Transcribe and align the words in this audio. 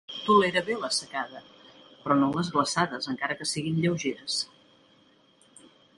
Tolera 0.27 0.61
bé 0.69 0.77
la 0.83 0.87
secada 0.99 1.41
però 2.05 2.17
no 2.21 2.29
les 2.37 2.49
glaçades 2.55 3.11
encara 3.13 3.37
que 3.43 3.49
siguin 3.53 3.79
lleugeres. 3.85 4.39